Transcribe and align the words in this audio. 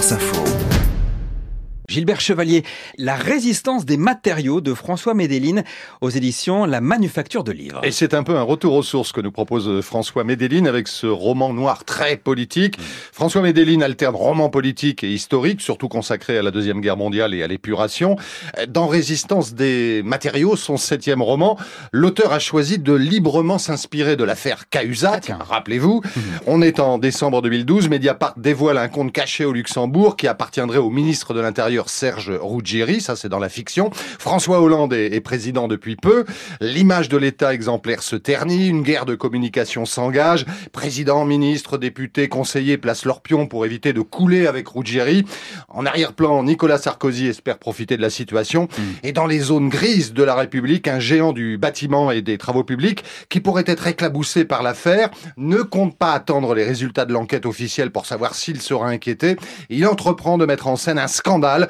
France 0.00 0.12
Info. 0.12 0.89
Gilbert 1.90 2.20
Chevalier, 2.20 2.62
La 2.98 3.16
résistance 3.16 3.84
des 3.84 3.96
matériaux 3.96 4.60
de 4.60 4.74
François 4.74 5.12
Médeline 5.12 5.64
aux 6.00 6.08
éditions 6.08 6.64
La 6.64 6.80
Manufacture 6.80 7.42
de 7.42 7.50
Livres. 7.50 7.80
Et 7.82 7.90
c'est 7.90 8.14
un 8.14 8.22
peu 8.22 8.36
un 8.36 8.42
retour 8.42 8.74
aux 8.74 8.84
sources 8.84 9.10
que 9.10 9.20
nous 9.20 9.32
propose 9.32 9.80
François 9.80 10.22
Médeline 10.22 10.68
avec 10.68 10.86
ce 10.86 11.08
roman 11.08 11.52
noir 11.52 11.84
très 11.84 12.16
politique. 12.16 12.78
Mmh. 12.78 12.82
François 13.12 13.42
Médeline 13.42 13.82
alterne 13.82 14.14
roman 14.14 14.50
politique 14.50 15.02
et 15.02 15.12
historique, 15.12 15.60
surtout 15.60 15.88
consacré 15.88 16.38
à 16.38 16.42
la 16.42 16.52
Deuxième 16.52 16.80
Guerre 16.80 16.96
mondiale 16.96 17.34
et 17.34 17.42
à 17.42 17.48
l'épuration. 17.48 18.14
Dans 18.68 18.86
Résistance 18.86 19.54
des 19.54 20.02
matériaux, 20.04 20.54
son 20.54 20.76
septième 20.76 21.22
roman, 21.22 21.58
l'auteur 21.90 22.32
a 22.32 22.38
choisi 22.38 22.78
de 22.78 22.92
librement 22.92 23.58
s'inspirer 23.58 24.14
de 24.14 24.22
l'affaire 24.22 24.68
Cahuzac. 24.68 25.30
Ah, 25.30 25.38
Rappelez-vous, 25.42 26.02
mmh. 26.04 26.20
on 26.46 26.62
est 26.62 26.78
en 26.78 26.98
décembre 26.98 27.42
2012, 27.42 27.88
Mediapart 27.88 28.34
dévoile 28.36 28.78
un 28.78 28.86
compte 28.86 29.10
caché 29.10 29.44
au 29.44 29.52
Luxembourg 29.52 30.16
qui 30.16 30.28
appartiendrait 30.28 30.78
au 30.78 30.90
ministre 30.90 31.34
de 31.34 31.40
l'Intérieur 31.40 31.79
Serge 31.88 32.30
Ruggieri, 32.30 33.00
ça 33.00 33.16
c'est 33.16 33.28
dans 33.28 33.38
la 33.38 33.48
fiction. 33.48 33.90
François 34.18 34.60
Hollande 34.60 34.92
est, 34.92 35.20
président 35.20 35.68
depuis 35.68 35.96
peu. 35.96 36.24
L'image 36.60 37.08
de 37.08 37.16
l'État 37.16 37.54
exemplaire 37.54 38.02
se 38.02 38.16
ternit, 38.16 38.68
une 38.68 38.82
guerre 38.82 39.06
de 39.06 39.14
communication 39.14 39.86
s'engage. 39.86 40.46
Président, 40.72 41.24
ministre, 41.24 41.78
député, 41.78 42.28
conseiller 42.28 42.78
placent 42.78 43.04
leur 43.04 43.20
pion 43.20 43.46
pour 43.46 43.64
éviter 43.64 43.92
de 43.92 44.00
couler 44.00 44.46
avec 44.46 44.68
Ruggieri. 44.68 45.24
En 45.68 45.86
arrière-plan, 45.86 46.42
Nicolas 46.42 46.78
Sarkozy 46.78 47.26
espère 47.26 47.58
profiter 47.58 47.96
de 47.96 48.02
la 48.02 48.10
situation. 48.10 48.64
Hmm. 48.64 48.82
Et 49.02 49.12
dans 49.12 49.26
les 49.26 49.38
zones 49.38 49.68
grises 49.68 50.12
de 50.12 50.22
la 50.22 50.34
République, 50.34 50.88
un 50.88 51.00
géant 51.00 51.32
du 51.32 51.58
bâtiment 51.58 52.10
et 52.10 52.22
des 52.22 52.38
travaux 52.38 52.64
publics, 52.64 53.04
qui 53.28 53.40
pourrait 53.40 53.64
être 53.66 53.86
éclaboussé 53.86 54.44
par 54.44 54.62
l'affaire, 54.62 55.10
ne 55.36 55.58
compte 55.58 55.96
pas 55.96 56.12
attendre 56.12 56.54
les 56.54 56.64
résultats 56.64 57.04
de 57.04 57.12
l'enquête 57.12 57.46
officielle 57.46 57.90
pour 57.90 58.06
savoir 58.06 58.34
s'il 58.34 58.60
sera 58.60 58.88
inquiété. 58.88 59.36
Il 59.68 59.86
entreprend 59.86 60.38
de 60.38 60.46
mettre 60.46 60.66
en 60.66 60.76
scène 60.76 60.98
un 60.98 61.08
scandale 61.08 61.68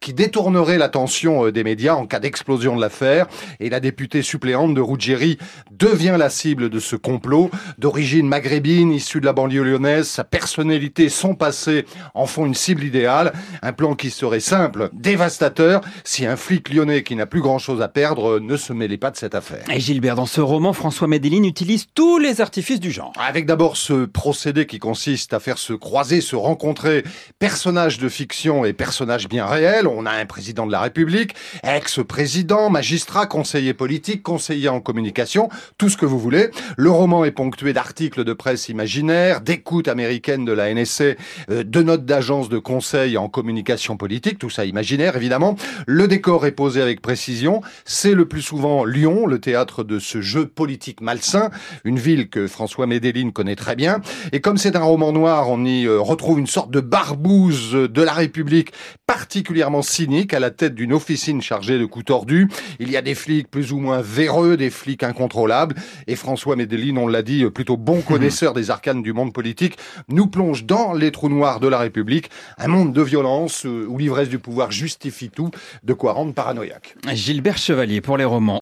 qui 0.00 0.14
détournerait 0.14 0.78
l'attention 0.78 1.46
euh, 1.46 1.52
des 1.52 1.62
médias 1.62 1.94
en 1.94 2.06
cas 2.06 2.20
d'explosion 2.20 2.74
de 2.74 2.80
l'affaire. 2.80 3.26
Et 3.60 3.68
la 3.68 3.80
députée 3.80 4.22
suppléante 4.22 4.74
de 4.74 4.80
Ruggieri 4.80 5.38
devient 5.70 6.16
la 6.18 6.30
cible 6.30 6.70
de 6.70 6.80
ce 6.80 6.96
complot. 6.96 7.50
D'origine 7.78 8.26
maghrébine, 8.26 8.92
issue 8.92 9.20
de 9.20 9.26
la 9.26 9.34
banlieue 9.34 9.62
lyonnaise, 9.62 10.08
sa 10.08 10.24
personnalité, 10.24 11.10
son 11.10 11.34
passé 11.34 11.84
en 12.14 12.26
font 12.26 12.46
une 12.46 12.54
cible 12.54 12.82
idéale. 12.82 13.32
Un 13.62 13.72
plan 13.72 13.94
qui 13.94 14.10
serait 14.10 14.40
simple, 14.40 14.88
dévastateur, 14.94 15.82
si 16.04 16.24
un 16.24 16.36
flic 16.36 16.72
lyonnais 16.72 17.02
qui 17.02 17.14
n'a 17.14 17.26
plus 17.26 17.42
grand-chose 17.42 17.82
à 17.82 17.88
perdre 17.88 18.40
ne 18.40 18.56
se 18.56 18.72
mêlait 18.72 18.96
pas 18.96 19.10
de 19.10 19.16
cette 19.16 19.34
affaire. 19.34 19.64
Et 19.70 19.80
Gilbert, 19.80 20.16
dans 20.16 20.26
ce 20.26 20.40
roman, 20.40 20.72
François 20.72 21.08
Medellin 21.08 21.44
utilise 21.44 21.86
tous 21.94 22.18
les 22.18 22.40
artifices 22.40 22.80
du 22.80 22.90
genre. 22.90 23.12
Avec 23.18 23.44
d'abord 23.44 23.76
ce 23.76 24.06
procédé 24.06 24.66
qui 24.66 24.78
consiste 24.78 25.34
à 25.34 25.40
faire 25.40 25.58
se 25.58 25.74
croiser, 25.74 26.22
se 26.22 26.36
rencontrer 26.36 27.04
personnages 27.38 27.98
de 27.98 28.08
fiction 28.08 28.64
et 28.64 28.72
personnages 28.72 29.28
bien 29.28 29.44
réels 29.44 29.89
on 29.90 30.06
a 30.06 30.12
un 30.12 30.26
président 30.26 30.66
de 30.66 30.72
la 30.72 30.80
République, 30.80 31.34
ex-président, 31.62 32.70
magistrat, 32.70 33.26
conseiller 33.26 33.74
politique, 33.74 34.22
conseiller 34.22 34.68
en 34.68 34.80
communication, 34.80 35.48
tout 35.78 35.88
ce 35.88 35.96
que 35.96 36.06
vous 36.06 36.18
voulez. 36.18 36.50
Le 36.76 36.90
roman 36.90 37.24
est 37.24 37.30
ponctué 37.30 37.72
d'articles 37.72 38.24
de 38.24 38.32
presse 38.32 38.68
imaginaires, 38.68 39.40
d'écoutes 39.40 39.88
américaines 39.88 40.44
de 40.44 40.52
la 40.52 40.72
NSC, 40.72 41.16
euh, 41.50 41.64
de 41.64 41.82
notes 41.82 42.04
d'agence 42.04 42.48
de 42.48 42.58
conseil 42.58 43.16
en 43.16 43.28
communication 43.28 43.96
politique, 43.96 44.38
tout 44.38 44.50
ça 44.50 44.64
imaginaire 44.64 45.16
évidemment. 45.16 45.56
Le 45.86 46.08
décor 46.08 46.46
est 46.46 46.52
posé 46.52 46.80
avec 46.82 47.00
précision. 47.00 47.60
C'est 47.84 48.14
le 48.14 48.26
plus 48.26 48.42
souvent 48.42 48.84
Lyon, 48.84 49.26
le 49.26 49.40
théâtre 49.40 49.84
de 49.84 49.98
ce 49.98 50.20
jeu 50.20 50.46
politique 50.46 51.00
malsain, 51.00 51.50
une 51.84 51.98
ville 51.98 52.28
que 52.28 52.46
François 52.46 52.86
Médeline 52.86 53.32
connaît 53.32 53.56
très 53.56 53.76
bien. 53.76 54.00
Et 54.32 54.40
comme 54.40 54.58
c'est 54.58 54.76
un 54.76 54.82
roman 54.82 55.12
noir, 55.12 55.48
on 55.48 55.64
y 55.64 55.86
euh, 55.86 56.00
retrouve 56.00 56.38
une 56.38 56.46
sorte 56.46 56.70
de 56.70 56.80
barbouze 56.80 57.72
de 57.72 58.02
la 58.02 58.12
République 58.12 58.72
particulièrement 59.06 59.79
cynique 59.82 60.34
à 60.34 60.40
la 60.40 60.50
tête 60.50 60.74
d'une 60.74 60.92
officine 60.92 61.42
chargée 61.42 61.78
de 61.78 61.84
coups 61.84 62.06
tordus. 62.06 62.48
Il 62.78 62.90
y 62.90 62.96
a 62.96 63.02
des 63.02 63.14
flics 63.14 63.50
plus 63.50 63.72
ou 63.72 63.78
moins 63.78 64.00
véreux, 64.00 64.56
des 64.56 64.70
flics 64.70 65.02
incontrôlables. 65.02 65.76
Et 66.06 66.16
François 66.16 66.56
Medellin, 66.56 66.96
on 66.96 67.06
l'a 67.06 67.22
dit, 67.22 67.44
plutôt 67.50 67.76
bon 67.76 68.00
connaisseur 68.00 68.54
des 68.54 68.70
arcanes 68.70 69.02
du 69.02 69.12
monde 69.12 69.32
politique, 69.32 69.78
nous 70.08 70.26
plonge 70.26 70.64
dans 70.64 70.92
les 70.92 71.10
trous 71.10 71.28
noirs 71.28 71.60
de 71.60 71.68
la 71.68 71.78
République, 71.78 72.30
un 72.58 72.68
monde 72.68 72.92
de 72.92 73.02
violence 73.02 73.64
où 73.64 73.96
l'ivresse 73.98 74.28
du 74.28 74.38
pouvoir 74.38 74.70
justifie 74.70 75.30
tout, 75.30 75.50
de 75.82 75.92
quoi 75.92 76.12
rendre 76.12 76.34
paranoïaque. 76.34 76.96
Gilbert 77.12 77.58
Chevalier 77.58 78.00
pour 78.00 78.16
les 78.16 78.24
romans. 78.24 78.58